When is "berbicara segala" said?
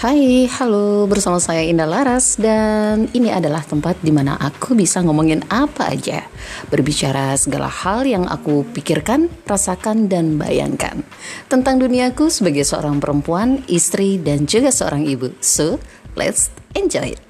6.72-7.68